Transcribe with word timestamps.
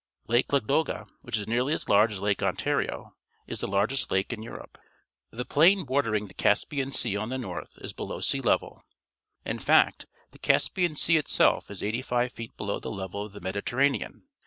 Lake 0.25 0.51
Ladoga, 0.51 1.05
wliich 1.23 1.37
is 1.37 1.47
nearly 1.47 1.73
as 1.75 1.87
large 1.87 2.11
as 2.13 2.19
Lake 2.19 2.41
Ontario, 2.41 3.13
is 3.45 3.59
the 3.59 3.67
largest 3.67 4.09
lake 4.09 4.33
in 4.33 4.41
Europe. 4.41 4.79
The 5.29 5.45
plain 5.45 5.83
bordering 5.85 6.27
the 6.27 6.33
Caspian 6.33 6.91
Sea 6.91 7.15
on 7.15 7.29
the 7.29 7.37
north 7.37 7.77
is 7.81 7.93
below 7.93 8.19
sea 8.19 8.41
level. 8.41 8.81
In 9.45 9.59
fact, 9.59 10.07
the 10.31 10.39
Caspian 10.39 10.95
Sea 10.95 11.17
itself 11.17 11.69
is 11.69 11.83
eighty 11.83 12.01
five 12.01 12.31
feet 12.31 12.57
below 12.57 12.79
the 12.79 12.89
level 12.89 13.23
of 13.27 13.31
the 13.33 13.41
Mediterranean. 13.41 14.23